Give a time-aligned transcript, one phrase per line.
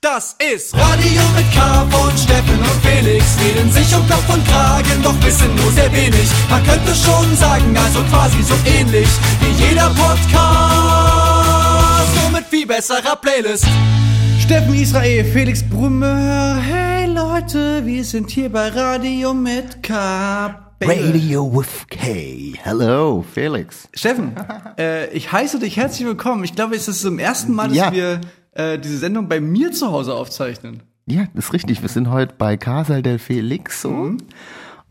[0.00, 3.36] Das ist Radio mit K von Steffen und Felix.
[3.44, 6.28] Reden sich um Kopf und Kragen, doch wissen nur sehr wenig.
[6.48, 9.08] Man könnte schon sagen, also quasi so ähnlich
[9.40, 10.22] wie jeder Podcast.
[12.22, 13.66] Nur mit viel besserer Playlist.
[14.40, 16.62] Steffen Israel, Felix Brumme.
[16.62, 20.54] Hey Leute, wir sind hier bei Radio mit K.
[20.80, 22.54] Radio with K.
[22.62, 23.88] Hello, Felix.
[23.92, 24.36] Steffen,
[24.78, 26.44] äh, ich heiße dich herzlich willkommen.
[26.44, 27.90] Ich glaube, es ist zum ersten Mal, dass Ja.
[27.92, 28.20] wir
[28.58, 30.82] äh, diese Sendung bei mir zu Hause aufzeichnen.
[31.06, 31.80] Ja, ist richtig.
[31.80, 34.18] Wir sind heute bei Casal del Felixo, Mhm.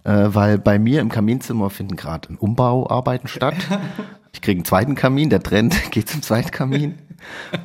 [0.03, 3.55] äh, weil bei mir im Kaminzimmer finden gerade Umbauarbeiten statt.
[4.33, 6.95] Ich kriege einen zweiten Kamin, der Trend geht zum zweiten Kamin.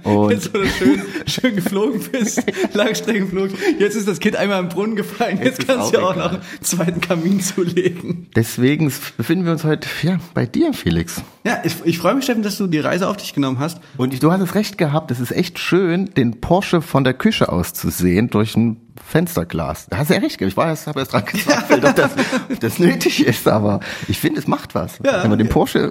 [0.05, 2.43] Und Jetzt, wo du schön, schön geflogen bist,
[2.75, 3.57] Langstrecke geflogen.
[3.79, 5.41] Jetzt ist das Kind einmal im Brunnen gefallen.
[5.43, 8.29] Jetzt, ist kannst du ja auch noch einen zweiten Kamin zulegen.
[8.37, 11.21] deswegen befinden wir uns heute ja, bei dir, Felix.
[11.45, 13.79] Ja, ich, ich freue mich, Steffen, dass du die Reise auf dich genommen hast.
[13.97, 17.15] Und ich- du hast es recht gehabt, es ist echt schön, den Porsche von der
[17.15, 19.87] Küche aus zu sehen durch ein Fensterglas.
[19.91, 20.52] Da hast du ja recht gehabt.
[20.52, 22.10] Ich war erst, habe erst dran gezweifelt, ob das,
[22.51, 24.99] ob das nötig ist, aber ich finde, es macht was.
[25.04, 25.23] Ja.
[25.23, 25.88] wenn man den Porsche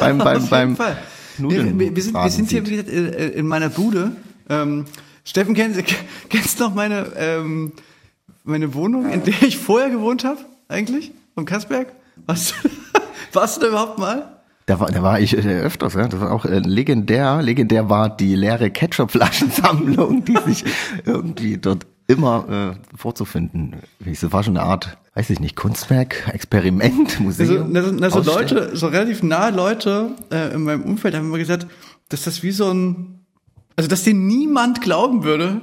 [0.00, 0.96] beim, beim, Auf jeden beim Fall.
[1.38, 4.12] Nudeln wir, wir, sind, wir sind hier, wie gesagt, äh, in meiner Bude.
[4.48, 4.84] Ähm,
[5.24, 5.80] Steffen, kennst,
[6.28, 7.72] kennst du noch meine, ähm,
[8.44, 11.12] meine Wohnung, in der ich vorher gewohnt habe, eigentlich?
[11.34, 11.88] Vom Kassberg?
[12.26, 12.68] Warst, du-
[13.32, 14.34] warst du da überhaupt mal?
[14.66, 16.08] Da war, da war ich äh, öfters, ja.
[16.08, 17.40] Das war auch äh, legendär.
[17.42, 20.64] Legendär war die leere Ketchupflaschensammlung, die sich
[21.06, 23.76] irgendwie dort immer äh, vorzufinden.
[24.00, 27.66] Das war schon eine Art, weiß ich nicht, Kunstwerk, Experiment, Also, Museum.
[27.70, 28.20] na, na, so.
[28.20, 31.66] Leute, so relativ nahe Leute äh, in meinem Umfeld haben immer gesagt,
[32.08, 33.20] dass das wie so ein,
[33.76, 35.60] also dass dir niemand glauben würde,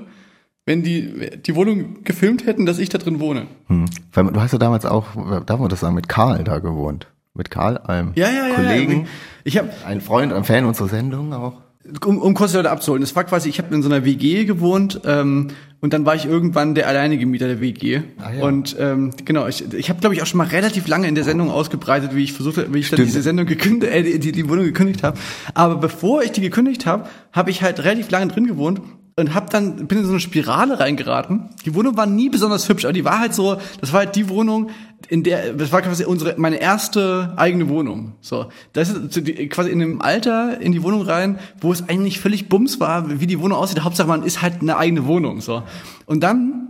[0.67, 3.47] wenn die die Wohnung gefilmt hätten, dass ich da drin wohne.
[3.67, 3.85] Hm.
[4.13, 5.07] Weil Du hast ja damals auch,
[5.45, 7.07] darf man das sagen, mit Karl da gewohnt.
[7.33, 8.55] Mit Karl, einem Ja, ja, ja.
[8.55, 9.07] Kollegen, Ja.
[9.43, 11.61] Ich habe ein Freund, ein Fan unserer Sendung auch.
[12.05, 14.45] Um, um kurz die Leute abzuholen, das war quasi, ich habe in so einer WG
[14.45, 15.49] gewohnt ähm,
[15.81, 18.01] und dann war ich irgendwann der alleinige Mieter der WG.
[18.17, 18.43] Ah, ja.
[18.43, 21.23] Und ähm, genau, ich, ich habe, glaube ich, auch schon mal relativ lange in der
[21.23, 24.31] Sendung ausgebreitet, wie ich versucht habe, wie ich dann diese Sendung gekündigt, äh, die, die,
[24.31, 25.17] die Wohnung gekündigt habe.
[25.53, 28.81] Aber bevor ich die gekündigt habe, habe ich halt relativ lange drin gewohnt
[29.17, 31.49] und hab dann bin in so eine Spirale reingeraten.
[31.65, 34.27] Die Wohnung war nie besonders hübsch, aber die war halt so, das war halt die
[34.27, 34.71] Wohnung,
[35.09, 38.13] in der das war quasi unsere meine erste eigene Wohnung.
[38.21, 42.49] So, das ist quasi in einem Alter in die Wohnung rein, wo es eigentlich völlig
[42.49, 43.81] bums war, wie die Wohnung aussieht.
[43.81, 45.63] Hauptsache man ist halt eine eigene Wohnung, so.
[46.05, 46.65] Und dann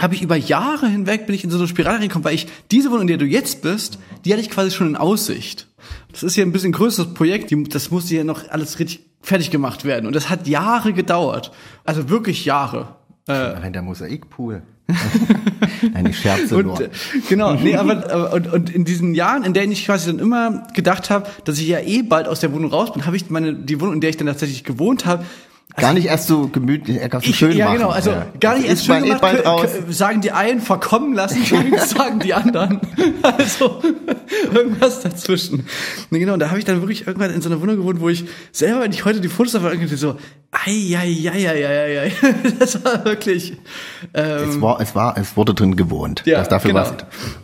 [0.00, 2.90] habe ich über Jahre hinweg bin ich in so eine Spirale reingekommen, weil ich diese
[2.90, 5.68] Wohnung, in der du jetzt bist, die hatte ich quasi schon in Aussicht.
[6.10, 9.84] Das ist ja ein bisschen größeres Projekt, das musste ja noch alles richtig fertig gemacht
[9.84, 11.52] werden und das hat Jahre gedauert.
[11.84, 12.96] Also wirklich Jahre.
[13.26, 14.62] Allein der Mosaikpool.
[15.92, 16.80] Nein, ich scherze Und nur.
[16.80, 16.88] äh,
[17.28, 20.66] genau, nee, aber, aber und, und in diesen Jahren, in denen ich quasi dann immer
[20.74, 23.54] gedacht habe, dass ich ja eh bald aus der Wohnung raus bin, habe ich meine
[23.54, 25.24] die Wohnung, in der ich dann tatsächlich gewohnt habe,
[25.76, 27.78] Gar nicht erst so gemütlich, er kann so schön ja, machen.
[27.78, 28.26] genau, also Ja.
[28.40, 29.68] gar nicht erst schön gemacht, bald raus.
[29.88, 31.42] sagen die einen verkommen lassen,
[31.86, 32.80] sagen die anderen.
[33.22, 33.80] Also
[34.54, 35.66] irgendwas dazwischen.
[36.10, 38.08] Nee, genau, und da habe ich dann wirklich irgendwann in so einer Wohnung gewohnt, wo
[38.08, 40.16] ich selber, wenn ich heute die Fotos davon angucke, so,
[40.52, 42.12] ei, ei, ei, ei, ei, ei.
[42.58, 43.52] Das war wirklich,
[44.14, 46.22] ähm, Es war, es war, es wurde drin gewohnt.
[46.24, 46.84] Ja, das dafür genau.
[46.86, 46.94] war's.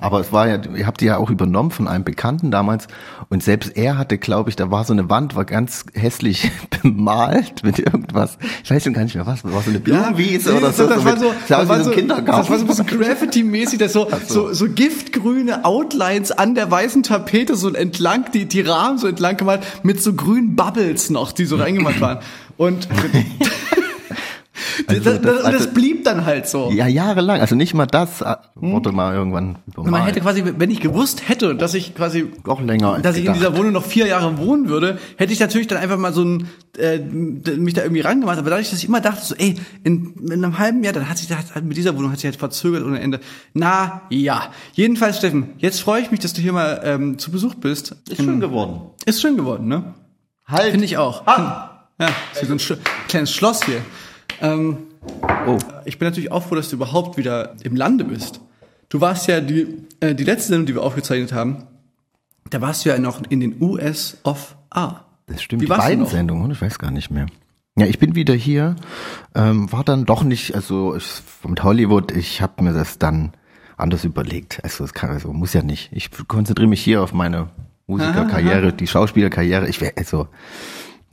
[0.00, 2.88] Aber es war ja, ihr habt die ja auch übernommen von einem Bekannten damals.
[3.28, 6.50] Und selbst er hatte, glaube ich, da war so eine Wand, war ganz hässlich
[6.82, 8.15] bemalt mit irgendwas.
[8.64, 9.44] Ich weiß schon gar nicht mehr was.
[9.44, 10.86] War so eine Blumenwiese nee, oder so.
[10.86, 13.92] Das so war so, das war so so, das war so ein bisschen Graffiti-mäßig, das
[13.92, 19.06] so, so, so giftgrüne Outlines an der weißen Tapete so entlang, die, die Rahmen so
[19.06, 22.18] entlang gemalt, mit so grünen Bubbles noch, die so reingemalt waren.
[22.56, 22.88] Und
[24.86, 26.70] Also das, das- das, das also- blieb dann halt so.
[26.70, 27.40] ja, jahrelang.
[27.40, 29.62] Also nicht mal das äh, wurde mal irgendwann Hm.
[29.68, 29.90] übermalt.
[29.92, 33.32] Man hätte quasi, wenn ich gewusst hätte, dass ich quasi auch länger dass ich in
[33.34, 36.48] dieser Wohnung noch vier Jahre wohnen würde, hätte ich natürlich dann einfach mal so ein,
[36.78, 38.38] äh, mich da irgendwie rangemacht.
[38.38, 41.18] Aber dadurch, dass ich immer dachte, so, ey, in, in einem halben Jahr, dann hat
[41.18, 43.20] sich das mit dieser Wohnung hat sich halt verzögert ohne Ende.
[43.54, 44.50] Na ja.
[44.72, 47.96] Jedenfalls, Steffen, jetzt freue ich mich, dass du hier mal ähm, zu Besuch bist.
[48.08, 48.80] Ist schön geworden.
[49.04, 49.94] Ist schön geworden, ne?
[50.46, 50.70] Halt.
[50.70, 51.26] Finde ich auch.
[51.26, 52.74] Ja, ist wie so ein Sch
[53.08, 53.80] kleines Schloss hier.
[54.40, 54.78] Ähm,
[55.46, 55.58] Oh.
[55.84, 58.40] ich bin natürlich auch froh, dass du überhaupt wieder im Lande bist.
[58.88, 59.68] Du warst ja die,
[60.00, 61.64] äh, die letzte Sendung, die wir aufgezeichnet haben,
[62.50, 65.02] da warst du ja noch in den US of A.
[65.26, 66.06] Das stimmt, Wie die beiden?
[66.06, 67.26] Sendungen, ich weiß gar nicht mehr.
[67.78, 68.74] Ja, ich bin wieder hier,
[69.36, 73.32] ähm, war dann doch nicht, also ich, mit Hollywood, ich habe mir das dann
[73.76, 74.60] anders überlegt.
[74.64, 75.90] Also es kann, also muss ja nicht.
[75.92, 77.50] Ich konzentriere mich hier auf meine
[77.86, 79.68] Musikerkarriere, die Schauspielerkarriere.
[79.68, 80.26] Ich wäre, also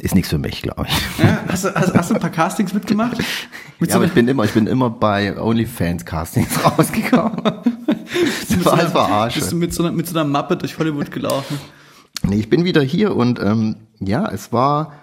[0.03, 1.23] ist nichts für mich, glaube ich.
[1.23, 3.17] Ja, hast, du, hast, hast du ein paar Castings mitgemacht?
[3.79, 7.41] Mit Ja, aber ich bin immer, ich bin immer bei OnlyFans Castings rausgekommen.
[7.41, 9.39] das war alles verarsche.
[9.39, 11.57] Bist du mit so, einer, mit so einer Mappe durch Hollywood gelaufen?
[12.23, 14.93] Nee, ich bin wieder hier und ähm, ja, es war,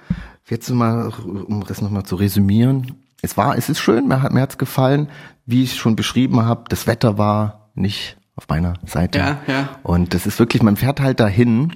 [0.48, 4.42] jetzt mal, um das nochmal zu resümieren, es war, es ist schön, mir hat mir
[4.42, 5.08] hat's gefallen,
[5.46, 6.64] wie ich schon beschrieben habe.
[6.68, 9.18] Das Wetter war nicht auf meiner Seite.
[9.18, 9.68] Ja, ja.
[9.82, 11.72] Und das ist wirklich, man fährt halt dahin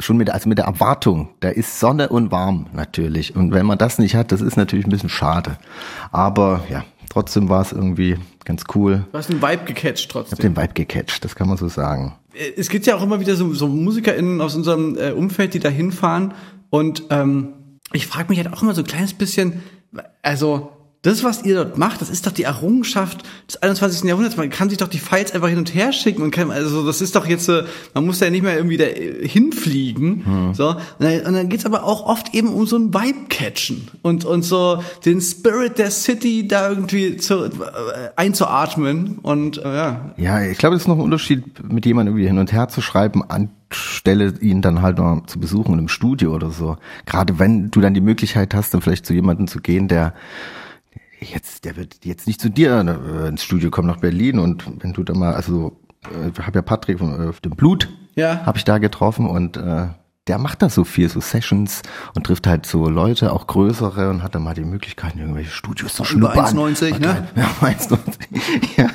[0.00, 3.36] schon mit, also mit der Erwartung, da ist Sonne und warm natürlich.
[3.36, 5.58] Und wenn man das nicht hat, das ist natürlich ein bisschen schade.
[6.10, 9.04] Aber ja, trotzdem war es irgendwie ganz cool.
[9.12, 10.38] Du hast den Vibe gecatcht Ich trotzdem.
[10.38, 12.14] habe den Vibe gecatcht, das kann man so sagen.
[12.34, 15.60] Äh, es gibt ja auch immer wieder so, so MusikerInnen aus unserem äh, Umfeld, die
[15.60, 16.34] da hinfahren.
[16.70, 17.54] Und ähm,
[17.92, 19.62] ich frage mich halt auch immer so ein kleines bisschen,
[20.22, 20.70] also
[21.02, 24.04] das, was ihr dort macht, das ist doch die Errungenschaft des 21.
[24.04, 24.36] Jahrhunderts.
[24.36, 27.00] Man kann sich doch die Files einfach hin und her schicken und kann, also das
[27.00, 27.64] ist doch jetzt, äh,
[27.94, 30.50] man muss ja nicht mehr irgendwie da äh, hinfliegen.
[30.52, 30.68] So.
[30.68, 34.42] Und dann, und dann geht's aber auch oft eben um so ein Vibe-Catchen und, und
[34.42, 37.50] so den Spirit der City da irgendwie zu, äh,
[38.16, 39.20] einzuatmen.
[39.22, 42.38] Und äh, ja, Ja, ich glaube, es ist noch ein Unterschied, mit jemandem irgendwie hin
[42.38, 46.76] und her zu schreiben, anstelle ihn dann halt noch zu besuchen im Studio oder so.
[47.06, 50.12] Gerade wenn du dann die Möglichkeit hast, dann vielleicht zu jemandem zu gehen, der
[51.20, 52.72] jetzt, der wird jetzt nicht zu dir
[53.24, 56.58] äh, ins Studio kommen nach Berlin und wenn du da mal, also äh, ich habe
[56.58, 58.44] ja Patrick von äh, dem Blut, Ja.
[58.46, 59.88] habe ich da getroffen und äh,
[60.26, 61.82] der macht da so viel, so Sessions
[62.14, 65.50] und trifft halt so Leute, auch größere und hat dann mal die Möglichkeit, in irgendwelche
[65.50, 66.56] Studios zu Über schnuppern.
[66.58, 67.28] 1,90, ne?
[67.36, 67.98] Ja, 1,90.
[68.76, 68.88] ja.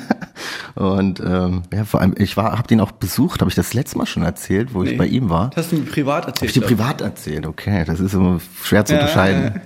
[0.74, 3.98] Und ähm, ja, vor allem, ich war, habe den auch besucht, habe ich das letzte
[3.98, 4.90] Mal schon erzählt, wo Nee.
[4.92, 5.50] ich bei ihm war.
[5.54, 6.50] das hast du mir privat Hab erzählt.
[6.50, 9.60] ich dir privat erzählt, okay, das ist immer schwer zu Ja, unterscheiden.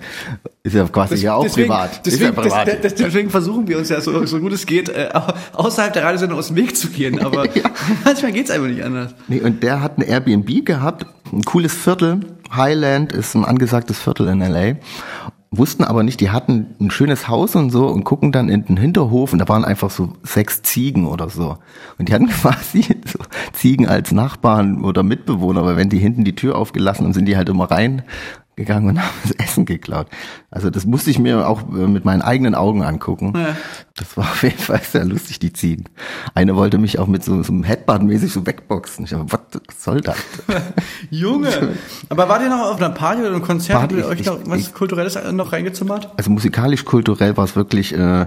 [0.62, 2.06] Ist ja quasi ja auch deswegen, privat.
[2.06, 2.68] Deswegen, ist ja privat.
[2.68, 5.32] das- das- deswegen versuchen wir uns ja so, so gut es geht, äh, au-
[5.64, 7.18] außerhalb der Radiosendung aus dem Weg zu gehen.
[7.24, 7.46] Aber
[8.04, 9.14] manchmal geht's einfach nicht anders.
[9.28, 12.20] Nee, und der hat ein Airbnb gehabt, ein cooles Viertel.
[12.54, 14.74] Highland ist ein angesagtes Viertel in LA.
[15.52, 18.76] Wussten aber nicht, die hatten ein schönes Haus und so und gucken dann in den
[18.76, 21.58] Hinterhof und da waren einfach so sechs Ziegen oder so.
[21.98, 23.18] Und die hatten quasi so
[23.52, 27.36] Ziegen als Nachbarn oder Mitbewohner, aber wenn die hinten die Tür aufgelassen haben, sind die
[27.36, 27.68] halt immer
[28.56, 30.06] reingegangen und haben das Essen geklaut.
[30.50, 33.32] Also das musste ich mir auch äh, mit meinen eigenen Augen angucken.
[33.36, 33.56] Ja.
[33.96, 35.84] Das war auf jeden Fall sehr lustig, die Ziegen.
[36.34, 39.04] Eine wollte mich auch mit so, so einem Headband mäßig so wegboxen.
[39.04, 39.26] Ich dachte,
[39.68, 40.16] was soll das?
[41.10, 41.50] Junge!
[42.08, 43.78] Aber wart ihr noch auf einer Party oder einem Konzert?
[43.78, 46.10] Party, Habt ihr euch ich- noch was ich- Kulturelles noch reingezimmert?
[46.16, 48.26] Also musikalisch, kulturell war es wirklich, äh,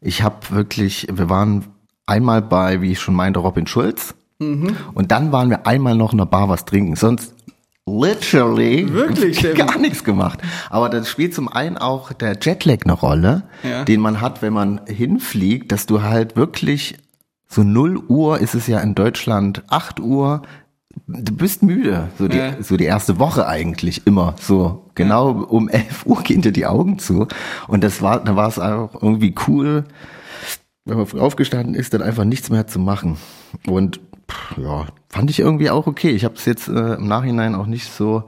[0.00, 1.66] ich habe wirklich, wir waren
[2.06, 4.14] einmal bei, wie ich schon meinte, Robin Schulz.
[4.38, 6.96] Und dann waren wir einmal noch in der Bar was trinken.
[6.96, 7.34] Sonst
[7.86, 10.40] literally Wirklich, gar nichts gemacht.
[10.70, 13.84] Aber das spielt zum einen auch der Jetlag eine Rolle, Ja.
[13.84, 16.96] den man hat, wenn man hinfliegt, dass du halt wirklich
[17.48, 20.42] so 0 Uhr ist es ja in Deutschland 8 Uhr.
[21.06, 22.54] Du bist müde, so die, Ja.
[22.62, 24.90] so die erste Woche eigentlich immer so.
[24.94, 27.26] Genau um 11 Uhr gehen dir die Augen zu.
[27.66, 29.84] Und das war, da war es auch irgendwie cool,
[30.84, 33.16] wenn man früh aufgestanden ist, dann einfach nichts mehr zu machen.
[33.66, 34.00] Und
[34.56, 36.10] ja, fand ich irgendwie auch okay.
[36.10, 38.24] Ich habe es jetzt äh, im Nachhinein auch nicht so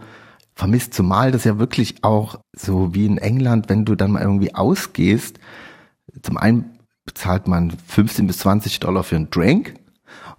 [0.55, 4.55] vermisst, zumal das ja wirklich auch so wie in England, wenn du dann mal irgendwie
[4.55, 5.39] ausgehst,
[6.23, 9.75] zum einen bezahlt man 15 bis 20 Dollar für einen Drink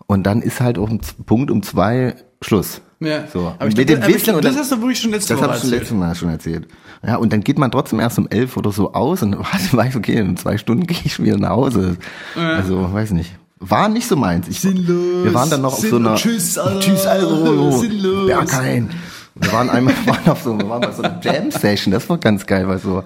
[0.08, 2.82] und dann ist halt auch ein Punkt um zwei Schluss.
[3.00, 3.28] Ja.
[3.28, 3.54] So.
[3.60, 5.12] Aber ich Mit glaube, dem das, aber ich Wissen glaub, das hast du wirklich schon
[5.12, 6.68] letzte Das Woche habe ich schon letztes Mal schon erzählt.
[7.06, 9.38] Ja, und dann geht man trotzdem erst um elf oder so aus und
[9.74, 11.98] weiß, okay, in zwei Stunden gehe ich wieder nach Hause.
[12.36, 13.36] Also, weiß nicht.
[13.66, 14.48] War nicht so meins.
[14.50, 15.24] Ich, Sinnlos.
[15.24, 16.16] Wir waren dann noch auf so einer...
[16.16, 16.80] Tschüss, Alter.
[16.82, 17.72] Tschüss, Alter.
[17.72, 18.28] Sinnlos.
[18.28, 18.90] Berghain.
[19.36, 21.94] Wir waren einmal waren auf so, wir waren bei so einer Jam-Session.
[21.94, 23.04] Das war ganz geil, weil so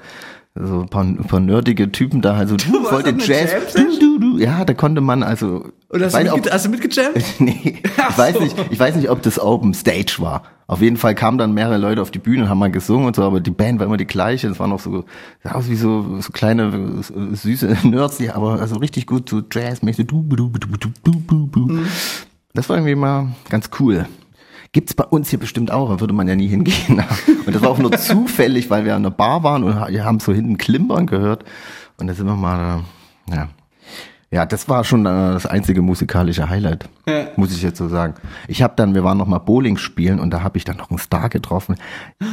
[0.59, 3.73] so ein paar, ein paar nerdige Typen da, also du, warst wollte auf einer Jazz,
[3.75, 7.23] du, du, du, ja, da konnte man also, Und hast, du mitge hast du mitgejammt?
[7.39, 8.41] nee, ich weiß so.
[8.41, 10.43] nicht, ich weiß nicht, ob das Open Stage war.
[10.67, 13.15] Auf jeden Fall kamen dann mehrere Leute auf die Bühne und haben mal gesungen und
[13.15, 14.49] so, aber die Band war immer die gleiche.
[14.49, 15.05] Es waren auch so,
[15.41, 20.07] sah aus wie so, so kleine, süße Nerds, die aber also richtig gut so Jazz-mäßig.
[22.53, 24.07] Das war irgendwie mal ganz cool.
[24.73, 27.01] Gibt's bei uns hier bestimmt auch, da würde man ja nie hingehen.
[27.45, 30.19] Und das war auch nur zufällig, weil wir an der Bar waren und wir haben
[30.19, 31.45] so hinten Klimpern gehört.
[31.97, 32.81] Und da sind wir mal,
[33.31, 33.47] ja.
[34.29, 37.27] Ja, das war schon äh, das einzige musikalische Highlight, Ja.
[37.37, 38.13] muss ich jetzt so sagen.
[38.49, 40.89] Ich habe dann, wir waren noch mal Bowling spielen und da habe ich dann noch
[40.89, 41.75] einen Star getroffen.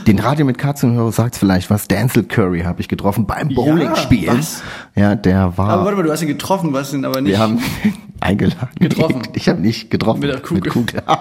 [0.08, 1.86] Den Radio mit Katzenhörer sagt vielleicht was.
[1.86, 4.38] Denzel Curry habe ich getroffen beim Bowling spielen.
[4.38, 4.62] was?
[4.96, 5.68] Ja, der war.
[5.70, 7.30] Aber warte mal, du hast ihn getroffen, hast ihn aber nicht.
[7.32, 7.60] wir haben
[8.24, 8.70] eingeladen.
[8.80, 9.22] Getroffen.
[9.34, 10.20] Ich habe nicht getroffen.
[10.20, 10.62] Mit der Kugel.
[10.62, 11.02] Mit Kugel.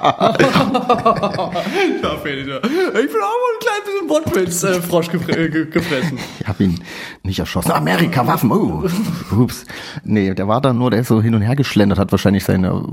[2.03, 6.17] Ich bin auch mal ein klein bisschen Wortwitz-Frosch gefre ge gefressen.
[6.39, 6.79] Ich habe ihn
[7.23, 7.71] nicht erschossen.
[7.71, 8.51] Amerika, Waffen.
[8.51, 8.83] Oh.
[9.31, 9.65] Ups.
[10.03, 12.83] Nee, der war da nur, der ist so hin und her geschlendert, hat wahrscheinlich seine.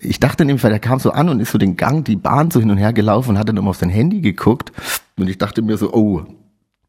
[0.00, 2.50] Ich dachte nämlich, weil der kam so an und ist so den Gang, die Bahn
[2.50, 4.72] so hin und her gelaufen und hat dann immer auf sein Handy geguckt.
[5.16, 6.22] Und ich dachte mir so, oh,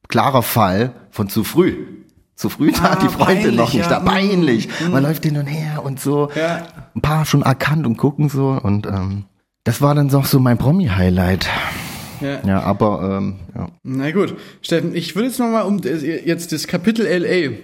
[0.08, 1.99] klarer Fall von zu früh.
[2.40, 3.90] Zu früh da Ah, die Freunde peinlich, noch nicht ja.
[3.90, 4.00] da.
[4.00, 4.70] Peinlich.
[4.90, 6.30] Man läuft hin und her und so.
[6.36, 6.66] Ja.
[6.96, 8.58] Ein paar schon erkannt und gucken so.
[8.64, 9.26] Und ähm,
[9.66, 11.50] das war dann doch so mein Promi-Highlight.
[12.22, 12.40] Ja.
[12.48, 13.68] Ja, aber ähm, ja.
[13.84, 17.58] Na gut, Steffen, ich würde jetzt noch mal, um das- jetzt das Kapitel LA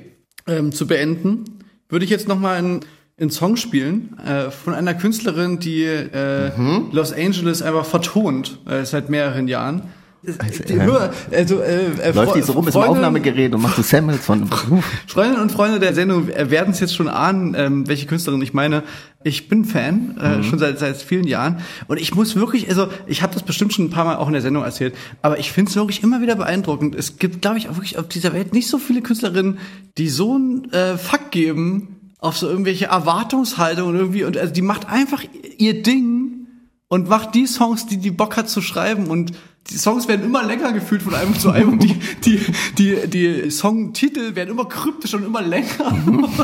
[0.53, 1.45] ähm, zu beenden,
[1.87, 2.81] würde ich jetzt noch mal einen,
[3.17, 6.51] einen Song spielen äh, von einer Künstlerin, die äh,
[6.91, 9.83] Los Angeles einfach vertont äh, seit mehreren Jahren.
[10.25, 13.75] Die- äh, nur, also, äh, äh, läuft die so rum, ist Freundinnen- Aufnahmegerät und macht
[13.75, 14.47] so Samples von.
[15.07, 18.83] Freundinnen und Freunde der Sendung werden es jetzt schon ahnen, ähm, welche Künstlerin ich meine.
[19.23, 21.57] Ich bin Fan, äh, schon seit seit vielen Jahren.
[21.87, 24.33] Und ich muss wirklich, also ich habe das bestimmt schon ein paar Mal auch in
[24.33, 26.93] der Sendung erzählt, aber ich finde es wirklich immer wieder beeindruckend.
[26.93, 29.57] Es gibt, glaube ich, auch wirklich auf dieser Welt nicht so viele Künstlerinnen,
[29.97, 34.23] die so einen äh, Fuck geben auf so irgendwelche Erwartungshaltungen irgendwie.
[34.25, 35.23] Und also die macht einfach
[35.57, 36.47] ihr Ding
[36.87, 39.31] und macht die Songs, die die Bock hat zu schreiben und
[39.69, 41.79] die Songs werden immer länger gefühlt von einem zu einem.
[41.79, 42.39] Die, die,
[42.77, 45.67] die, die Songtitel werden immer kryptischer und immer länger.
[46.05, 46.39] Und,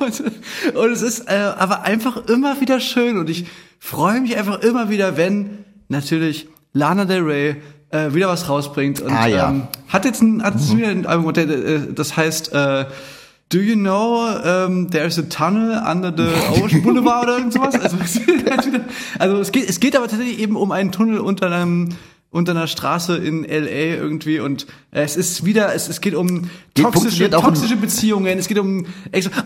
[0.00, 3.46] und, und es ist äh, aber einfach immer wieder schön und ich
[3.78, 7.56] freue mich einfach immer wieder, wenn natürlich Lana Del Rey
[7.90, 9.48] äh, wieder was rausbringt und Ah, ja.
[9.48, 12.84] ähm, hat jetzt ein, hat jetzt wieder ein Album, äh, das heißt äh,
[13.48, 17.76] Do you know um, there's a tunnel under the Ocean Boulevard oder irgend sowas?
[17.80, 17.96] Also,
[19.20, 21.90] also es geht, es geht aber tatsächlich eben um einen Tunnel unter einem
[22.36, 26.50] unter einer Straße in LA irgendwie und äh, es ist wieder, es, es geht um
[26.74, 28.86] toxische, toxische Beziehungen, es geht um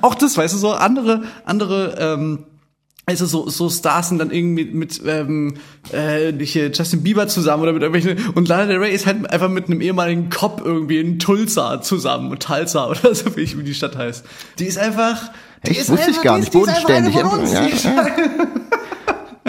[0.00, 2.44] auch das, weißt du, so andere, andere ähm,
[3.06, 5.54] also so, so Stars sind dann irgendwie mit, mit ähm,
[5.92, 9.48] äh, hier Justin Bieber zusammen oder mit irgendwelchen und Lana Del Rey ist halt einfach
[9.48, 13.62] mit einem ehemaligen Cop irgendwie in Tulsa zusammen und Tulsa oder so wie, ich, wie
[13.62, 14.24] die Stadt heißt.
[14.58, 15.30] Die ist einfach
[15.66, 15.80] die Echt?
[15.80, 16.52] ist Wusste ich einfach, gar die nicht.
[16.52, 17.14] Bodenständig.
[17.84, 18.06] Ja, ja.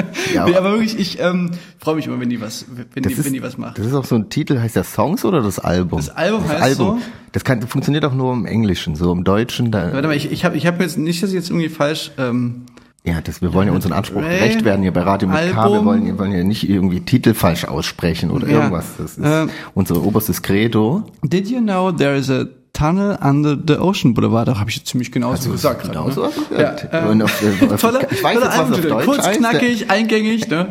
[0.33, 3.19] Ja, Nee, aber wirklich, ich ähm, freue mich immer, wenn die was, wenn die, das,
[3.19, 3.77] ist, wenn die was macht.
[3.77, 5.99] das ist auch so ein Titel, heißt der Songs oder das Album?
[5.99, 6.97] Das Album heißt so.
[7.31, 9.71] Das kann, funktioniert auch nur im Englischen, so im Deutschen.
[9.71, 12.11] Da, Warte mal, ich, ich habe ich hab jetzt nicht, dass ich jetzt irgendwie falsch.
[12.17, 12.63] Ähm,
[13.03, 15.45] ja, das, wir wollen ja unseren Anspruch gerecht werden hier bei Radio mit K.
[15.45, 15.85] Wir Album.
[15.85, 18.57] wollen, wir wollen ja nicht irgendwie Titel falsch aussprechen oder Ja.
[18.57, 18.85] irgendwas.
[18.97, 19.49] Das ist Ähm.
[19.73, 21.03] unser oberstes Credo.
[21.23, 24.47] Did you know there is a tunnel under the Ocean Boulevard?
[24.47, 25.83] Da habe ich jetzt ziemlich genau so gesagt.
[25.87, 26.23] Genau so
[26.57, 26.87] Ja, gesagt.
[26.93, 28.81] äh, Und auf, äh, auf, toller, ich weiß jetzt, was auf.
[28.81, 29.39] Deutsch Kurz, heißt.
[29.39, 30.47] knackig, eingängig.
[30.49, 30.67] Ne?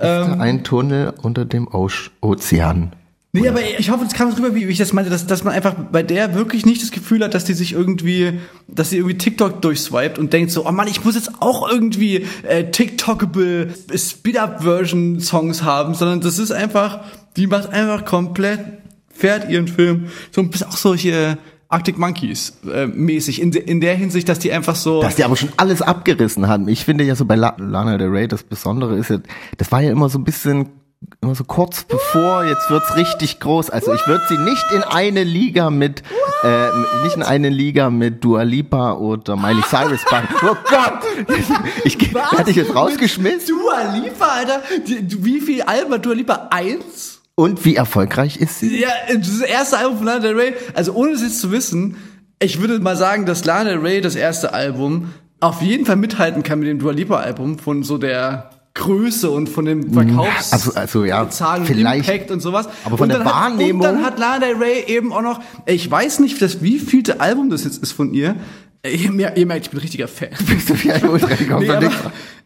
[0.00, 1.68] Der, ein Tunnel unter dem
[2.20, 2.92] Ozean.
[3.32, 5.54] Nee, aber ich hoffe, es kam rüber, wie wie ich das meinte, dass, dass man
[5.54, 9.18] einfach bei der wirklich nicht das Gefühl hat, dass die sich irgendwie, dass sie irgendwie
[9.18, 15.62] TikTok durchswiped und denkt so, oh Mann, ich muss jetzt auch irgendwie äh, TikTokable Speed-Up-Version-Songs
[15.62, 17.00] haben, sondern das ist einfach,
[17.36, 18.60] die macht einfach komplett,
[19.20, 23.80] fährt ihren Film, so ein bisschen auch solche Arctic Monkeys äh, mäßig, in, de, in
[23.80, 25.02] der Hinsicht, dass die einfach so...
[25.02, 26.66] Dass die aber schon alles abgerissen haben.
[26.66, 29.18] Ich finde ja so bei La Lana Del Rey das Besondere ist ja,
[29.56, 30.70] das war ja immer so ein bisschen
[31.22, 33.70] immer so kurz bevor, jetzt wird's richtig groß.
[33.70, 36.02] Also ich würde sie nicht in eine Liga mit,
[36.42, 36.66] äh,
[37.04, 40.34] nicht in eine Liga mit Dua Lipa oder Miley Cyrus packen.
[40.42, 41.00] Oh Gott!
[41.84, 43.56] Ich, ich hatte ich jetzt rausgeschmissen.
[43.56, 46.48] Dua Lipa, Alter, die, wie viel Alben Dua Lipa?
[46.50, 47.19] Eins?
[47.34, 48.80] Und wie erfolgreich ist sie?
[48.80, 51.96] Ja, das erste Album von Lana Del Rey, also ohne es jetzt zu wissen,
[52.38, 55.10] ich würde mal sagen, dass Lana Del Rey das erste Album
[55.40, 59.48] auf jeden Fall mithalten kann mit dem Dua Lipa Album von so der Größe und
[59.48, 62.08] von dem Verkaufs Also- also ja, Zahlen und vielleicht.
[62.08, 62.68] Impact und sowas.
[62.84, 65.22] Aber von und der dann hat, Wahrnehmung- Und dann hat Lana Del Rey eben auch
[65.22, 68.36] noch, ich weiß nicht, das wievielte Album das jetzt ist von ihr.
[68.82, 70.30] Ihr, mer- ihr merkt, ich bin richtiger Fan.
[70.46, 71.66] Bist du wie ein Ultra gekommen?
[71.66, 71.90] Nee, aber,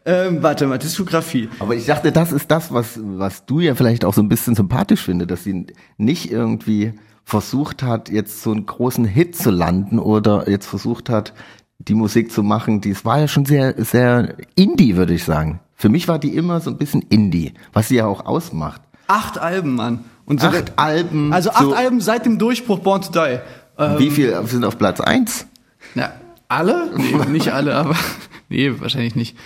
[0.05, 1.47] ähm, warte mal, Diskografie.
[1.59, 4.53] Aber ich dachte, das ist das, was, was du ja vielleicht auch so ein bisschen
[4.55, 9.97] sympathisch findest, dass sie nicht irgendwie versucht hat, jetzt so einen großen Hit zu landen
[9.97, 11.33] oder jetzt versucht hat,
[11.79, 12.81] die Musik zu machen.
[12.81, 15.61] Die, es war ja schon sehr, sehr Indie, würde ich sagen.
[15.73, 18.81] Für mich war die immer so ein bisschen Indie, was sie ja auch ausmacht.
[19.07, 20.03] Acht Alben, Mann.
[20.25, 21.31] Und so Acht Alben.
[21.31, 23.39] Also acht so, Alben seit dem Durchbruch Born to Die.
[23.77, 25.45] Ähm, Wie viel sind auf Platz eins?
[25.95, 26.11] Na,
[26.47, 26.91] alle?
[26.97, 27.95] Nee, nicht alle, aber
[28.49, 29.37] nee, wahrscheinlich nicht.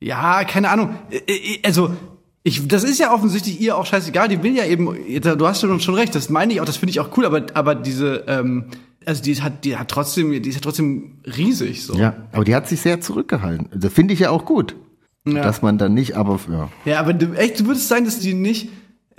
[0.00, 0.94] Ja, keine Ahnung.
[1.10, 1.94] Äh, äh, Also,
[2.42, 4.28] ich, das ist ja offensichtlich ihr auch scheißegal.
[4.28, 4.88] Die will ja eben,
[5.20, 7.46] du hast schon schon recht, das meine ich auch, das finde ich auch cool, aber,
[7.54, 8.66] aber diese, ähm,
[9.04, 11.94] also die hat, die hat trotzdem, die ist ja trotzdem riesig, so.
[11.94, 13.68] Ja, aber die hat sich sehr zurückgehalten.
[13.74, 14.76] Das finde ich ja auch gut.
[15.26, 15.42] Ja.
[15.42, 16.68] Dass man dann nicht, aber ja.
[16.84, 18.68] Ja, aber du, echt, du würdest sagen, dass die nicht,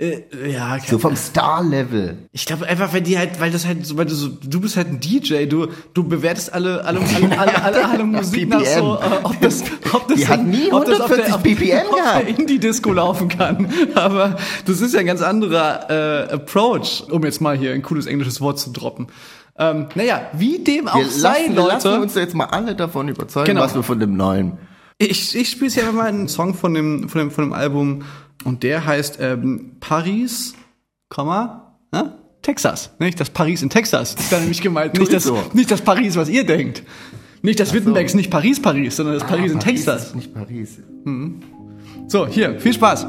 [0.00, 2.18] äh, ja, So vom Star-Level.
[2.32, 4.76] Ich glaube einfach, weil die halt, weil das halt, so, weil du so, du bist
[4.76, 8.98] halt ein DJ, du, du bewertest alle, alle, alle, alle, alle, alle Musik nach so,
[9.00, 11.38] äh, ob das, ob das, Die hat nie ob das auf 140 der,
[11.82, 12.38] BPM gehabt.
[12.38, 13.68] Indie-Disco laufen kann.
[13.94, 14.36] Aber
[14.66, 15.90] das ist ja ein ganz anderer
[16.28, 19.08] äh, Approach, um jetzt mal hier ein cooles englisches Wort zu droppen.
[19.58, 22.02] Ähm, naja, wie dem auch Wir sei, lassen, wir lassen Leute.
[22.02, 23.62] uns jetzt mal alle davon überzeugen, Genau.
[23.62, 24.52] was wir von dem neuen.
[24.98, 27.52] Ich, ich spiele jetzt hier einfach mal einen Song von dem, von dem, von dem
[27.52, 28.02] Album
[28.44, 30.54] und der heißt ähm, Paris,
[31.08, 32.18] Komma, ne?
[32.42, 32.90] Texas.
[32.98, 34.14] Nicht das Paris in Texas.
[34.14, 34.98] Das ist da nämlich gemeint.
[34.98, 35.42] Nicht das, so.
[35.54, 36.82] nicht das Paris, was ihr denkt.
[37.42, 40.08] Nicht das Wittenbergs, nicht Paris, Paris, sondern das Paris in Texas.
[40.08, 40.78] Ist nicht Paris.
[42.08, 43.06] So, hier, viel Spaß.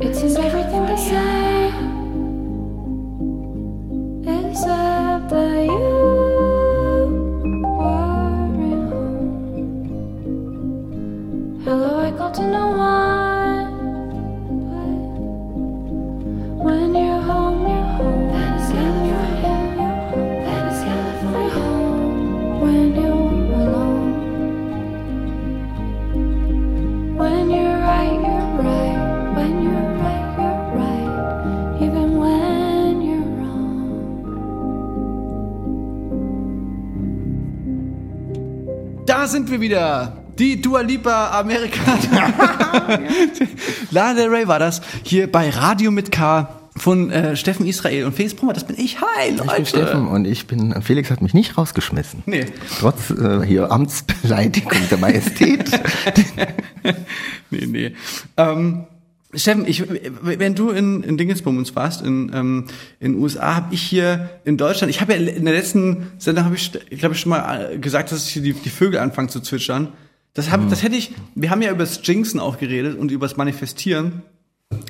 [0.00, 0.47] It seems everything
[39.68, 40.16] wieder.
[40.38, 42.32] Die Dua Lipa Amerikaner.
[43.90, 44.80] Lana Del Rey war das.
[45.02, 48.54] Hier bei Radio mit K von äh, Steffen Israel und Felix Brummer.
[48.54, 48.98] Das bin ich.
[49.02, 49.42] Hi, Leute.
[49.42, 52.22] Ich bin Steffen und ich bin, Felix hat mich nicht rausgeschmissen.
[52.24, 52.46] Nee.
[52.80, 55.70] Trotz äh, hier Amtsbeleidigung der Majestät.
[57.50, 57.94] nee, nee.
[58.38, 58.86] Ähm,
[59.34, 59.84] Steffen, ich,
[60.22, 62.64] wenn du in, in Dingensbummens warst, in ähm,
[62.98, 66.54] in USA, habe ich hier in Deutschland, ich habe ja in der letzten Sendung, habe
[66.54, 69.88] ich, ich glaube schon mal äh, gesagt, dass hier die, die Vögel anfangen zu zwitschern.
[70.32, 73.26] Das, hab, das hätte ich, wir haben ja über das Jinxen auch geredet und über
[73.26, 74.22] das Manifestieren.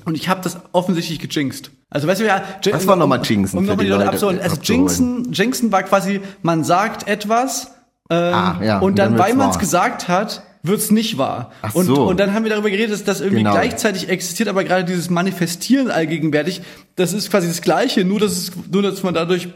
[0.05, 1.71] Und ich habe das offensichtlich gejinxt.
[1.91, 4.41] Also weißt du ja, Was war nochmal Jinxen Um für nochmal die Leute Leute abzuholen.
[4.41, 4.57] Also?
[4.63, 7.73] Jinxen, Jinxen war quasi, man sagt etwas
[8.11, 11.51] ähm, Ah, ja, und dann, weil man es gesagt hat, wird's nicht wahr.
[11.63, 12.07] Ach und, so.
[12.07, 13.53] und dann haben wir darüber geredet, dass das irgendwie Genau.
[13.53, 16.63] gleichzeitig existiert, aber gerade dieses Manifestieren allgegenwärtig,
[16.97, 19.49] das ist quasi das Gleiche, nur dass, es, nur dass man dadurch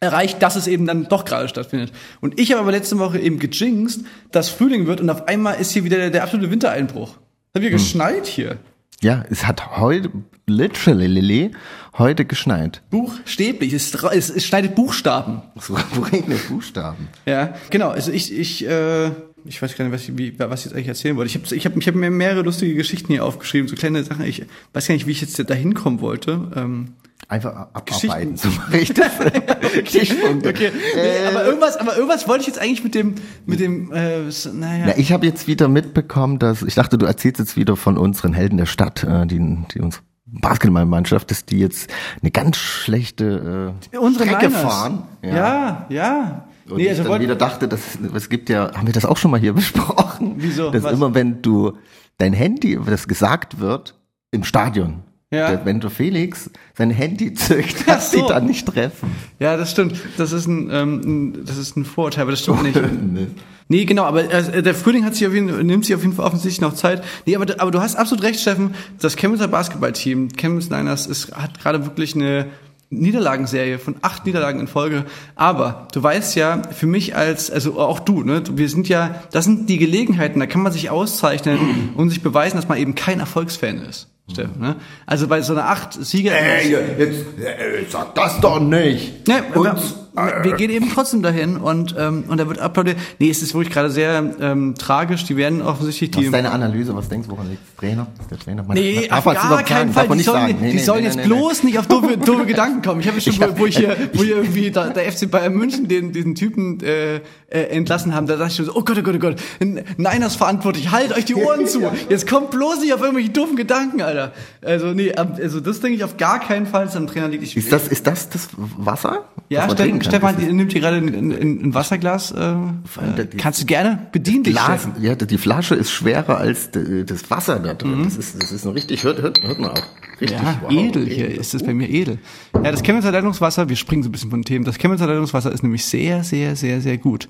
[0.00, 1.92] erreicht, dass es eben dann doch gerade stattfindet.
[2.20, 4.00] Und ich habe aber letzte Woche eben gejinxt,
[4.32, 7.10] dass Frühling wird und auf einmal ist hier wieder der, der absolute Wintereinbruch.
[7.12, 7.18] Hat
[7.56, 7.62] Hm.
[7.62, 8.58] wir geschneit hier.
[9.02, 10.10] ja, es hat heute,
[10.46, 11.50] literally, Lily,
[11.96, 12.82] heute geschneit.
[12.90, 15.40] Buchstäblich, es, es, es schneidet Buchstaben.
[15.58, 15.74] So
[16.12, 17.08] regnet Buchstaben.
[17.24, 17.88] Ja, genau.
[17.88, 19.10] Also ich, ich, äh,
[19.46, 21.28] ich weiß gar nicht, was ich, wie, was ich jetzt eigentlich erzählen wollte.
[21.28, 24.24] Ich habe ich hab, ich hab mir mehrere lustige Geschichten hier aufgeschrieben, so kleine Sachen.
[24.24, 26.50] Ich weiß gar nicht, wie ich jetzt da hinkommen wollte.
[26.54, 26.94] Ähm,
[27.28, 28.36] Einfach abarbeiten.
[28.36, 29.10] So mache ich das.
[29.84, 30.48] Stichpunkte.
[30.48, 34.20] okay, nee, aber irgendwas, aber irgendwas wollte ich jetzt eigentlich mit dem, mit dem, äh,
[34.52, 34.86] naja.
[34.86, 38.32] Na, ich habe jetzt wieder mitbekommen, dass ich dachte, du erzählst jetzt wieder von unseren
[38.32, 39.38] Helden der Stadt, äh, die,
[39.74, 44.62] die uns Basketballmannschaft, dass die jetzt eine ganz schlechte äh, Unsere Strecke Niners.
[44.62, 45.02] fahren.
[45.22, 46.48] Ja, ja.
[46.68, 47.80] Und nee, ich also dann wollte, wieder dachte, das,
[48.14, 50.34] es gibt ja, haben wir das auch schon mal hier besprochen?
[50.38, 50.70] Wieso?
[50.70, 50.92] Dass Was?
[50.92, 51.72] immer, wenn du
[52.18, 53.94] dein Handy, das gesagt wird,
[54.32, 55.50] im Stadion, Ja.
[55.50, 58.28] der- wenn du Felix sein Handy zückt, dass sie so.
[58.28, 59.10] dann nicht treffen.
[59.38, 59.94] ja, das stimmt.
[60.16, 62.76] Das ist ein, ähm, das ist ein Vorurteil, aber das stimmt nicht.
[63.12, 63.26] Nee.
[63.68, 66.24] Nee, genau, aber äh, der Frühling hat sich auf jeden, nimmt sich auf jeden Fall
[66.26, 67.02] offensichtlich noch Zeit.
[67.26, 68.74] Nee, aber, aber du hast absolut recht, Steffen.
[69.00, 72.46] Das Chemnitzer Basketballteam, Chemnitz Niners, ist, hat gerade wirklich eine
[72.90, 75.04] Niederlagenserie von acht Niederlagen in Folge.
[75.34, 79.44] Aber du weißt ja, für mich als, also auch du, ne, wir sind ja, das
[79.44, 83.20] sind die Gelegenheiten, da kann man sich auszeichnen und sich beweisen, dass man eben kein
[83.20, 84.08] Erfolgsfan ist.
[84.30, 84.76] Steffen, ne?
[85.06, 86.32] Also bei so einer acht Sieger.
[86.32, 89.28] Ey, jetzt, äh, sag das doch nicht.
[89.28, 92.98] Nee, uns, wir gehen eben trotzdem dahin und ähm, und da wird applaudiert.
[93.18, 95.24] Nee, es ist wirklich gerade sehr ähm, tragisch.
[95.24, 96.94] Die werden offensichtlich Was die ist deine Analyse?
[96.96, 98.06] Was denkst du, woran liegt der Trainer?
[98.20, 98.62] Ist der Trainer?
[98.62, 99.92] Man, Nee, darf auf gar keinen?
[99.92, 100.08] Fall.
[100.08, 100.58] Die sollen, sagen.
[100.60, 101.28] Nee, die nee, sollen nee, jetzt nee, nee.
[101.28, 103.00] bloß nicht auf doofe, doofe Gedanken kommen.
[103.00, 105.88] Ich habe schon, wo, wo ich hier, wo hier irgendwie da, der FC Bayern München
[105.88, 109.02] den, diesen Typen äh, äh, entlassen haben, da dachte ich schon so, oh Gott, oh
[109.02, 111.82] Gott, oh Gott, Niners verantwortlich, halt euch die Ohren zu.
[112.08, 114.32] Jetzt kommt bloß nicht auf irgendwelche doofen Gedanken, Alter.
[114.62, 117.42] Also nee, also das denke ich auf gar keinen Fall, dass am Trainer liegt.
[117.42, 119.24] Ich, Ist das, ist das das Wasser?
[119.48, 120.02] Ja, kann?
[120.02, 121.32] Stefan die nimmt hier gerade ein, ein,
[121.66, 122.32] ein Wasserglas.
[122.32, 126.70] Äh, äh, die- kannst du gerne bedienen dich, Glas, ja, die Flasche ist schwerer als
[126.72, 127.78] das Wasser da Mhm.
[127.78, 128.04] drin.
[128.04, 129.82] Das ist, das ist ein richtig, hört, hört, hört man auch.
[130.20, 130.70] Richtig, Ja, wow.
[130.72, 132.18] edel hier ist es bei mir edel.
[132.54, 134.64] Ja, das Chemnitzer Leitungswasser, wir springen so ein bisschen von Themen.
[134.64, 137.28] Das Chemnitzer Leitungswasser ist nämlich sehr, sehr, sehr, sehr gut.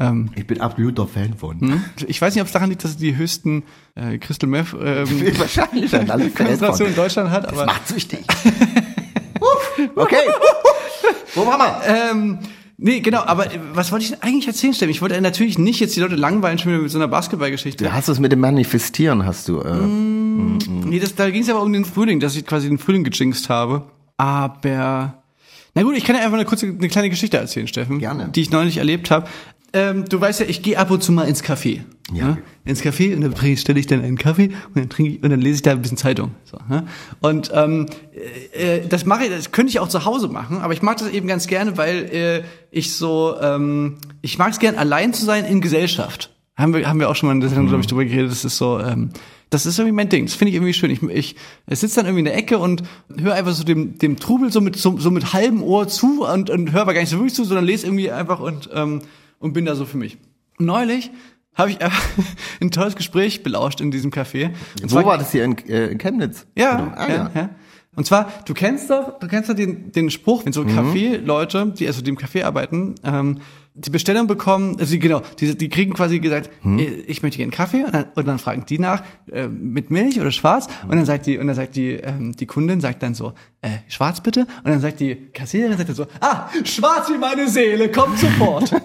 [0.00, 1.58] Ähm, Ich bin absoluter Fan von.
[1.60, 1.84] hm?
[2.06, 3.64] ich weiß nicht, ob es daran liegt, dass es die höchsten
[3.96, 6.96] äh, Crystal Meth ähm, Wahrscheinlich alle Konzentrationen in.
[6.96, 8.20] Deutschland hat, Das aber macht süchtig.
[9.96, 10.16] okay.
[11.34, 11.80] Wo waren wir?
[12.12, 12.38] ähm,
[12.76, 14.90] nee, genau, aber äh, was wollte ich denn eigentlich erzählen, Steffen?
[14.90, 17.84] Ich wollte natürlich nicht jetzt die Leute langweilen schon wieder mit so einer Basketballgeschichte.
[17.84, 19.60] Du hast es mit dem Manifestieren, hast du.
[19.60, 19.72] Äh,
[20.38, 20.58] Mhm.
[20.86, 23.48] Nee, das, da ging es aber um den Frühling, dass ich quasi den Frühling gejinxt
[23.48, 23.82] habe.
[24.16, 25.14] Aber
[25.74, 28.28] na gut, ich kann dir einfach eine kurze, eine kleine Geschichte erzählen, Steffen, Gerne.
[28.28, 29.26] die ich neulich erlebt habe.
[29.74, 31.80] Ähm, du weißt ja, ich gehe ab und zu mal ins Café.
[32.12, 32.28] Ja.
[32.28, 32.38] ne?
[32.64, 35.22] Ins Café und dann trinke ich- stelle ich dann einen Kaffee und dann trinke ich
[35.22, 36.30] und dann lese ich da ein bisschen Zeitung.
[36.44, 36.86] So, ne?
[37.20, 37.84] Und ähm,
[38.52, 41.10] äh, das mache ich, das könnte ich auch zu Hause machen, aber ich mag das
[41.10, 45.44] eben ganz gerne, weil äh, ich so, ähm, ich mag es gern allein zu sein
[45.44, 46.30] in Gesellschaft.
[46.56, 48.30] Haben wir, haben wir auch schon mal in der Sendung, glaube ich, drüber geredet.
[48.32, 49.10] Das ist so, ähm,
[49.50, 50.24] das ist irgendwie mein Ding.
[50.26, 50.90] Das finde ich irgendwie schön.
[50.90, 51.36] Ich, ich,
[51.68, 52.82] ich sitze dann irgendwie in der Ecke und
[53.16, 56.48] höre einfach so dem, dem Trubel so mit, so, so mit halbem Ohr zu und,
[56.50, 59.02] und höre aber gar nicht so wirklich zu, sondern lese irgendwie einfach und, ähm,
[59.38, 60.18] und bin da so für mich.
[60.58, 61.10] Neulich
[61.54, 61.78] habe ich
[62.60, 64.46] ein tolles Gespräch belauscht in diesem Café.
[64.82, 66.46] Und wo zwar- war das hier in, äh, Chemnitz?
[66.56, 66.98] ja, Oder?
[66.98, 67.50] Ah, ja, ja.
[67.96, 71.86] Und zwar, du kennst doch, du kennst doch den, den Spruch, wenn so Kaffee-Leute, die
[71.88, 73.38] also im Café arbeiten, ähm,
[73.78, 77.52] die Bestellung bekommen, also die, genau, die, die kriegen quasi gesagt, äh, ich möchte gerne
[77.52, 81.04] Kaffee und dann, und dann fragen die nach, äh, mit Milch oder schwarz und dann
[81.04, 84.40] sagt die, und dann sagt die, ähm, die Kundin sagt dann so, äh, schwarz bitte
[84.64, 88.72] und dann sagt die Kassiererin sagt dann so, ah, schwarz wie meine Seele, kommt sofort.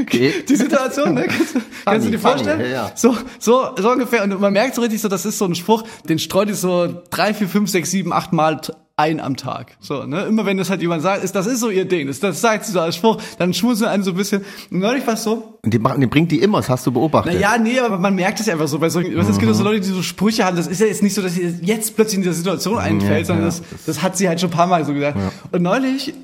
[0.00, 0.32] Okay.
[0.48, 1.26] Die Situation, ne?
[1.28, 2.60] Kannst, du- kannst du dir funny, vorstellen?
[2.60, 2.92] ja, ja.
[2.94, 4.22] So, so, so ungefähr.
[4.24, 7.02] Und man merkt so richtig so, das ist so ein Spruch, den streut ich so
[7.10, 8.60] drei, vier, fünf, sechs, sieben, acht Mal
[9.02, 9.76] ein am Tag.
[9.80, 10.22] So, ne?
[10.22, 12.06] Immer wenn das halt jemand sagt, ist, das ist so ihr Ding.
[12.06, 14.44] Das, das sagt sie so als Spruch, dann schmunzeln einen so ein bisschen.
[14.70, 16.92] Und neulich war es so, Und die, machen- die bringt die immer, das hast du
[16.92, 17.32] beobachtet.
[17.34, 18.78] na ja, nee, aber man merkt es ja einfach so.
[18.78, 20.56] Bei solchen, was es gibt ja so Leute, die so Sprüche haben.
[20.56, 23.46] Das ist ja jetzt nicht so, dass ihr jetzt plötzlich in dieser Situation einfällt, sondern
[23.46, 25.18] ja, das, das hat sie halt schon ein paar Mal so gesagt.
[25.50, 26.14] Und neulich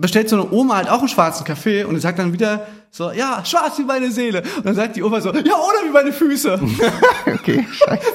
[0.00, 3.44] bestellt so eine Oma halt auch einen schwarzen Kaffee und sagt dann wieder so, ja,
[3.44, 4.42] schwarz wie meine Seele.
[4.56, 6.58] Und dann sagt die Oma so, ja, oder wie meine Füße.
[7.26, 8.06] Okay, scheiße.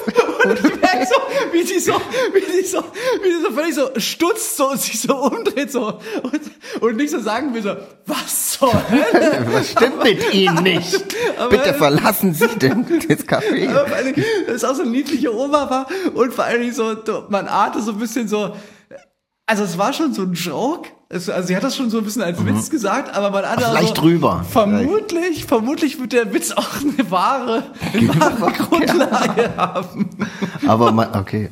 [0.44, 1.94] Und ich merke so, wie die so,
[2.32, 2.82] wie die so,
[3.22, 6.40] wie die so völlig so stutzt so und sich so umdreht so und,
[6.80, 9.46] und nicht so sagen will so, was Hölle?
[9.52, 11.04] Was stimmt mit Ihnen nicht?
[11.38, 13.68] Aber- Bitte verlassen Sie denn das Café.
[13.74, 16.94] Aber Dingen, das ist auch so eine niedliche Oma war und vor allen Dingen so,
[17.28, 18.56] man ahnte so ein bisschen so,
[19.46, 20.88] also es war schon so ein Joke.
[21.14, 23.66] Es, also sie hat das schon so ein bisschen als Witz gesagt, aber man ahnte
[23.66, 24.46] Ach, auch leicht so, drüber.
[24.48, 30.08] Vermutlich, vermutlich wird der Witz auch eine wahre, eine wahre Grundlage haben.
[30.66, 31.50] Aber man, okay.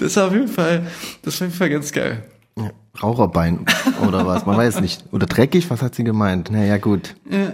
[0.00, 0.86] Das war auf jeden Fall,
[1.20, 2.24] das war auf jeden Fall ganz geil.
[2.56, 2.70] Ja,
[3.02, 3.66] Raucherbein
[4.08, 5.04] oder was, man weiß nicht.
[5.12, 6.50] Oder dreckig, was hat sie gemeint?
[6.50, 7.16] Naja, gut.
[7.30, 7.52] Ja.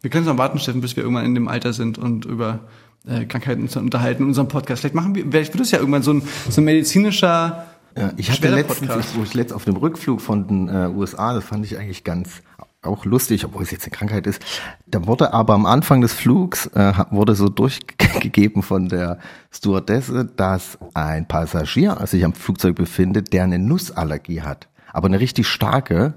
[0.00, 2.60] Wir können es noch warten, Steffen, bis wir irgendwann in dem Alter sind und über
[3.06, 4.80] äh, Krankheiten uns unterhalten in unserem Podcast.
[4.80, 8.30] Vielleicht machen wir, vielleicht wird es ja irgendwann so ein, so ein medizinischer Ja, ich
[8.30, 11.78] hatte letztens, wo ich letzt auf dem Rückflug von den äh, USA, das fand ich
[11.78, 12.42] eigentlich ganz
[12.82, 14.42] auch lustig, obwohl es jetzt eine Krankheit ist.
[14.86, 19.18] Da wurde aber am Anfang des Flugs äh, wurde so durchgegeben von der
[19.52, 25.46] Stewardesse, dass ein Passagier sich am Flugzeug befindet, der eine Nussallergie hat, aber eine richtig
[25.46, 26.14] starke.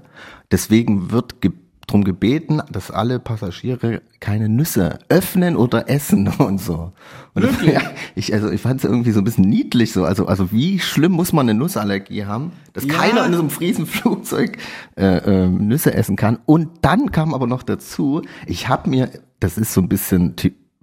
[0.50, 1.52] Deswegen wird ge
[1.86, 6.92] drum gebeten, dass alle Passagiere keine Nüsse öffnen oder essen und so.
[7.34, 7.80] Und das, ja,
[8.14, 10.04] ich, also ich fand es irgendwie so ein bisschen niedlich so.
[10.04, 12.94] Also, also wie schlimm muss man eine Nussallergie haben, dass Ja.
[12.94, 14.58] keiner in so einem Riesenflugzeug
[14.96, 16.38] äh, ähm, Nüsse essen kann.
[16.46, 20.34] Und dann kam aber noch dazu, ich habe mir, das ist so ein bisschen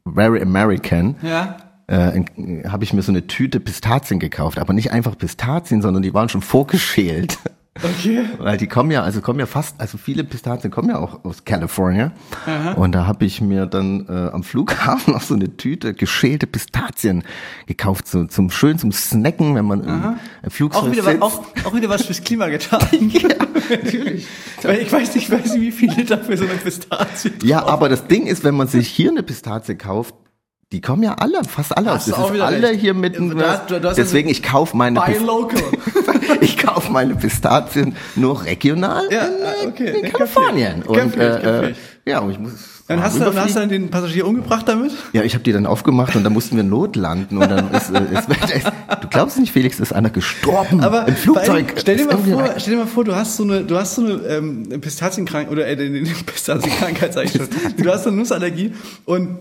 [0.06, 1.58] very American, Ja.
[1.88, 2.22] äh,
[2.68, 6.30] habe ich mir so eine Tüte Pistazien gekauft, aber nicht einfach Pistazien, sondern die waren
[6.30, 7.38] schon vorgeschält.
[7.82, 8.26] Okay.
[8.38, 11.44] Weil die kommen ja, also kommen ja fast, also viele Pistazien kommen ja auch aus
[11.44, 12.12] California.
[12.76, 17.24] Und da habe ich mir dann äh, am Flughafen noch so eine Tüte geschälte Pistazien
[17.66, 21.22] gekauft, so zum schön zum Snacken, wenn man im, im Flugzeug Auch wieder, sitzt.
[21.22, 22.80] was, auch, auch wieder was fürs Klima getan.
[23.70, 24.28] Natürlich.
[24.62, 27.90] Weil ich weiß nicht, ich weiß nicht, wie viele dafür so eine Pistazie Ja, aber
[27.90, 30.14] das Ding ist, wenn man sich hier eine Pistazie kauft,
[30.74, 32.06] Die kommen ja alle, fast alle aus.
[32.06, 32.82] Das ist alle recht.
[32.82, 33.30] hier mitten.
[33.30, 35.62] Du hast Deswegen, ich kaufe meine Buy Pist- local.
[36.42, 40.00] ich kaufe meine Pistazien nur regional Ja, in, ah, okay.
[40.02, 40.84] in Kalifornien.
[40.84, 41.14] kapiert.
[41.14, 41.74] Und äh, äh,
[42.08, 42.52] ja, und ich muss.
[42.88, 44.92] Dann hast, du, dann hast du dann den Passagier umgebracht damit?
[45.14, 48.02] ja, ich habe die dann aufgemacht und dann mussten wir notlanden und dann ist, äh,
[48.12, 48.68] ist, ist
[49.02, 51.50] du glaubst nicht, Felix, ist einer gestorben Aber im Flugzeug.
[51.50, 53.78] allem, stell dir mal vor, rein- stell dir mal vor, du hast so eine, du
[53.78, 57.48] hast so eine ähm, Pistazienkrankheit oder äh, eine Pistazienkrankheit, sag ich schon.
[57.78, 58.74] Du hast eine Nussallergie
[59.06, 59.38] und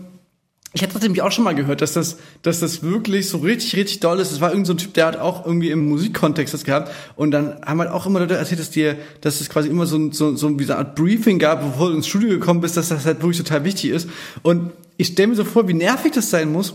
[0.75, 3.99] ich hatte nämlich auch schon mal gehört, dass das, dass das wirklich so richtig, richtig
[3.99, 4.31] doll ist.
[4.31, 6.91] Es war irgend so ein Typ, der hat auch irgendwie im Musikkontext das gehabt.
[7.15, 9.97] Und dann haben halt auch immer Leute erzählt, dass dir, dass es quasi immer so,
[9.97, 12.75] ein- so, so wie so eine Art Briefing gab, bevor du ins Studio gekommen bist,
[12.75, 14.09] dass das halt wirklich total wichtig ist.
[14.41, 16.73] Und ich stelle mir so vor, wie nervig das sein muss,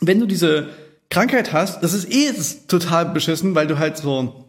[0.00, 0.68] wenn du diese
[1.10, 1.82] Krankheit hast.
[1.82, 4.44] Das ist eh ist total beschissen, weil du halt so,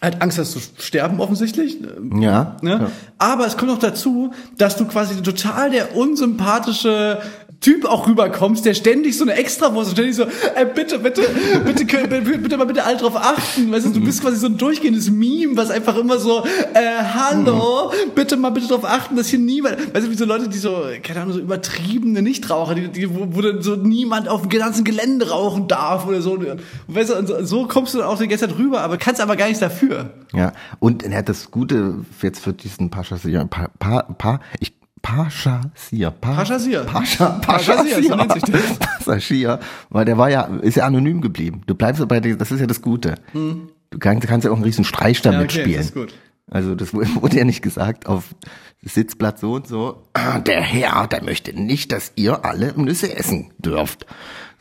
[0.00, 1.78] halt Angst hast zu sterben offensichtlich.
[2.20, 2.70] ja, Ne?
[2.70, 2.90] ja.
[3.18, 7.20] Aber es kommt noch dazu, dass du quasi total der unsympathische
[7.64, 11.22] Typ auch rüberkommst, der ständig so eine Extrawurst, ständig so, ey, bitte, bitte,
[11.64, 13.72] bitte, bitte, bitte, bitte mal bitte alle drauf achten.
[13.72, 17.90] Weißt du, du bist quasi so ein durchgehendes Meme, was einfach immer so, äh, hallo,
[18.14, 20.76] bitte mal bitte drauf achten, dass hier niemand, weißt du, wie so Leute, die so,
[21.02, 24.84] keine Ahnung, so übertriebene Nichtraucher, die, die, wo, wo dann so niemand auf dem ganzen
[24.84, 26.32] Gelände rauchen darf oder so.
[26.32, 28.98] Und weißt du, und so, so kommst du dann auch die ganze Zeit rüber, aber
[28.98, 30.10] kannst aber gar nichts dafür.
[30.34, 34.74] Ja, und er hat das Gute jetzt für diesen Paschasier, pa, pa, pa, ich,
[35.04, 36.80] Paschasier, pa, Paschasier.
[36.84, 38.78] Pascha, Paschasier, so nennt sich das.
[38.78, 41.60] Passagier, weil der war ja, ist ja anonym geblieben.
[41.66, 43.16] Du bleibst bei dir, das ist ja das Gute.
[43.34, 45.24] Du kannst, kannst ja auch einen riesen Streich Hm.
[45.24, 45.76] Ja, damit okay, spielen.
[45.76, 46.14] das ist gut.
[46.50, 48.34] Also das wurde ja nicht gesagt auf
[48.82, 50.02] Sitzplatz so und so.
[50.14, 54.06] "Ah, Der Herr, der möchte nicht, dass ihr alle Nüsse essen dürft.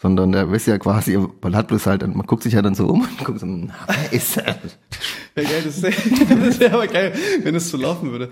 [0.01, 2.87] Sondern der ist ja quasi, man hat bloß halt, man guckt sich ja dann so
[2.87, 4.57] um und guckt so, na, wer ist er?
[5.35, 5.93] Ja, geil, das wäre
[6.45, 8.29] das wär aber geil, wenn es so laufen würde.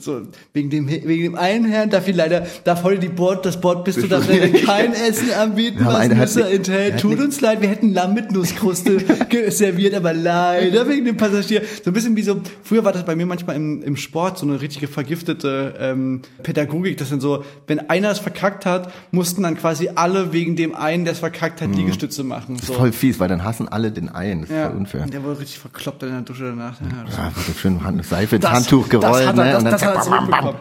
[0.00, 0.20] So,
[0.52, 3.84] wegen, dem, wegen dem einen Herrn darf ich leider, darf heute die Board, das Board
[3.86, 7.00] bist du, darf leider kein Essen anbieten, Ja, was Nüsse enthält.
[7.00, 8.98] Tut uns leid, wir hätten Lamm mit Nusskruste
[9.50, 11.62] serviert, aber leider wegen dem Passagier.
[11.82, 14.44] So ein bisschen wie so, früher war das bei mir manchmal im, im Sport so
[14.46, 19.56] eine richtige vergiftete ähm, Pädagogik, dass dann so, wenn einer es verkackt hat, mussten dann
[19.56, 22.58] quasi alle wegen dem einen, der es verkackt hat, Liegestütze machen.
[22.58, 22.74] So.
[22.74, 24.42] Voll fies, weil dann hassen alle den einen.
[24.42, 25.06] Das ist Ja, voll unfair.
[25.06, 26.80] der wurde richtig verkloppt in der Dusche danach.
[26.80, 26.86] Ja,
[27.34, 29.26] das wurde schön Hand- Seife ins Das- Handtuch das gerollt.
[29.26, 29.50] hat er- ne?
[29.52, 30.54] das- Und dann das hat er zurückbekommen.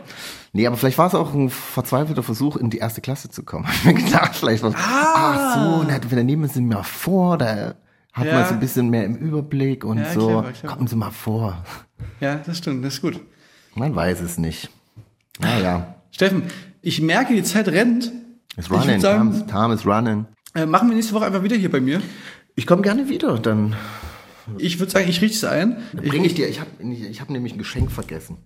[0.53, 3.65] Nee, aber vielleicht war es auch ein verzweifelter Versuch, in die erste Klasse zu kommen.
[3.71, 7.75] Ich hab mir gedacht, vielleicht war ach so, na, wir nehmen Sie mal vor, da
[8.13, 8.33] hat Ja.
[8.35, 10.27] man so ein bisschen mehr im Überblick und Ja, so.
[10.27, 10.73] clever, clever.
[10.73, 11.63] Kommen Sie mal vor.
[12.19, 13.19] Ja, das stimmt, das ist gut.
[13.75, 14.69] Man weiß es nicht.
[15.39, 16.43] Naja, Steffen,
[16.81, 18.11] ich merke, die Zeit rennt.
[18.57, 20.25] it's running, sagen- time, time is running.
[20.53, 22.01] Äh, machen wir nächste Woche einfach wieder hier bei mir.
[22.55, 23.75] Ich komme gerne wieder, dann
[24.57, 25.77] Ich würde sagen, ich richte es ein.
[25.93, 28.37] bringe ich dir, ich habe ich hab nämlich ein Geschenk vergessen.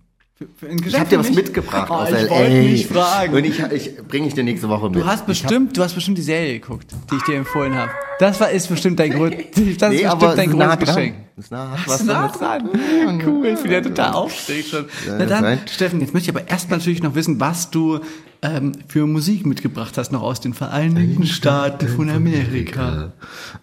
[0.56, 1.36] Für ein Geschenk Ich habe dir für was mich?
[1.36, 2.30] mitgebracht Oh, aus ich LA.
[2.30, 3.34] wollte nicht fragen.
[3.34, 4.96] Und ich, ich bringe ich dir nächste Woche mit.
[5.00, 7.90] Du hast bestimmt, du hast bestimmt die Serie geguckt, die ich dir empfohlen habe.
[8.18, 9.34] Das war ist bestimmt dein Grund.
[9.56, 11.14] Das ist nee, bestimmt aber dein ist großes nah Geschenk.
[11.36, 12.70] Ist nah, was du nah dran?
[13.26, 14.86] Cool, ich bin ja total aufgeregt schon.
[15.06, 15.58] Na das dann.
[15.66, 18.00] Steffen, jetzt möchte ich aber erst natürlich noch wissen, was du
[18.42, 23.12] ähm, für Musik mitgebracht hast, noch aus den Vereinigten Staaten von Amerika.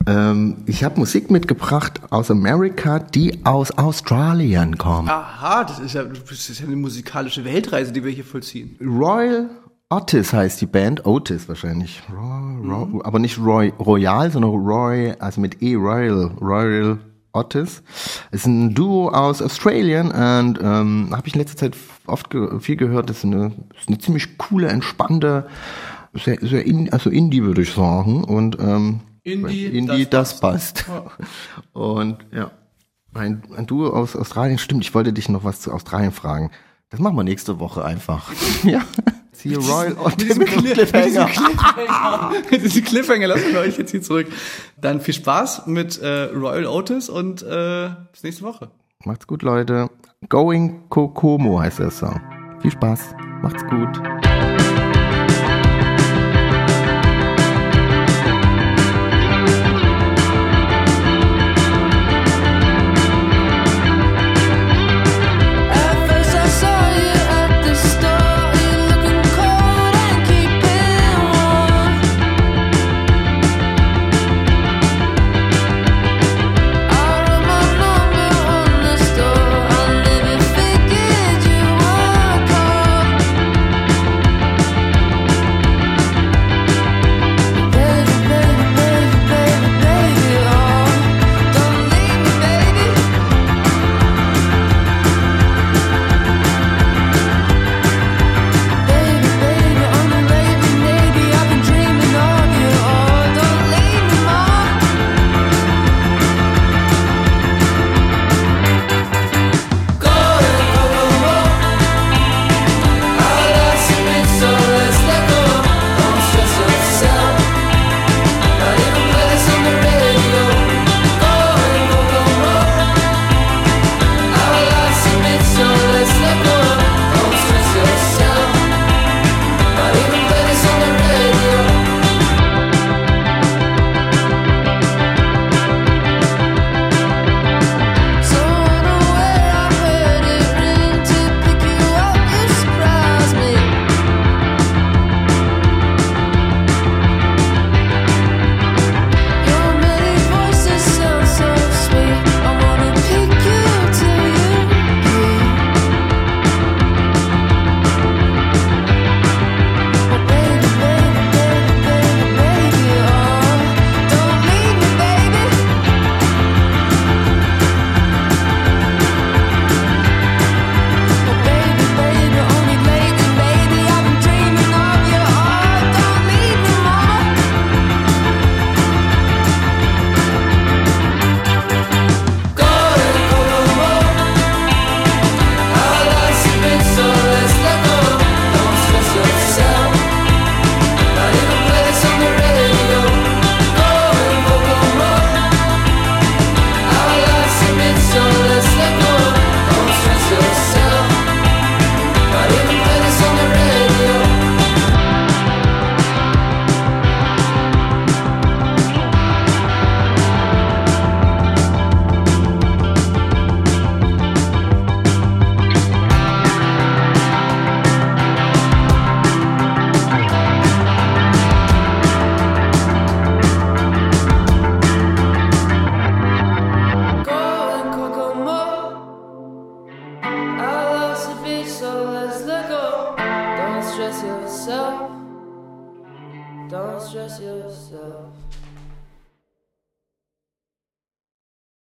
[0.06, 5.10] Ähm, ich habe Musik mitgebracht aus Amerika, die aus Australien kommt.
[5.10, 8.78] Aha, das ist ja, das ist ja eine musikalische Weltreise, die wir hier vollziehen.
[8.82, 9.50] Royal
[9.96, 12.02] Otis heißt die Band, Otis wahrscheinlich.
[12.12, 16.98] Roy, Roy, Aber nicht Roy, Royal, sondern Roy, also mit E, Royal, Royal
[17.32, 17.84] Otis.
[18.32, 21.78] Ist ein Duo aus Australien und ähm, habe ich in letzter Zeit
[22.08, 23.12] oft ge viel gehört.
[23.12, 25.48] Das ist eine, ist eine ziemlich coole, entspannte,
[26.14, 28.24] sehr, sehr in, also Indie würde ich sagen.
[28.24, 30.86] Und ähm, Indie, Indie das das, passt.
[31.74, 32.50] Und ja,
[33.14, 36.50] ein, ein Duo aus Australien, stimmt, ich wollte dich noch was zu Australien fragen.
[36.94, 38.32] Das machen wir nächste Woche einfach.
[38.64, 38.84] ja.
[39.42, 42.32] Hier Royal Mit diesem, mit Cliff, mit diesem Cliffhanger.
[42.52, 44.28] mit diesem Cliffhanger lassen wir euch jetzt hier zurück.
[44.80, 48.70] Dann viel Spaß mit äh, Royal Otis und äh, bis nächste Woche.
[49.06, 49.90] Macht's gut, Leute.
[50.30, 52.22] Going Kokomo heißt der Song.
[52.62, 53.16] Viel Spaß.
[53.42, 54.33] Macht's gut.